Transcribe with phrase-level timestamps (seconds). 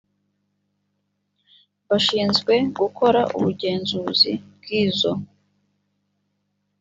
[1.89, 5.11] bashinzwe gukora ubugenzuzi bw izo